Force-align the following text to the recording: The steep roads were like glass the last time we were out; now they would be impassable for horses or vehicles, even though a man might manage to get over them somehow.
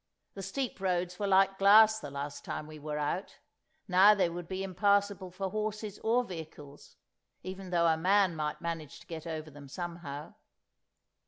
The 0.33 0.41
steep 0.41 0.79
roads 0.79 1.19
were 1.19 1.27
like 1.27 1.59
glass 1.59 1.99
the 1.99 2.09
last 2.09 2.43
time 2.43 2.65
we 2.65 2.79
were 2.79 2.97
out; 2.97 3.37
now 3.87 4.15
they 4.15 4.29
would 4.29 4.47
be 4.47 4.63
impassable 4.63 5.29
for 5.29 5.51
horses 5.51 5.99
or 5.99 6.23
vehicles, 6.23 6.95
even 7.43 7.69
though 7.69 7.85
a 7.85 7.97
man 7.97 8.35
might 8.35 8.61
manage 8.61 8.99
to 9.01 9.05
get 9.05 9.27
over 9.27 9.51
them 9.51 9.67
somehow. 9.67 10.33